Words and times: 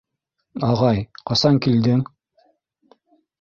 —Ағай, 0.67 1.03
ҡасан 1.31 1.61
килдең? 1.67 2.03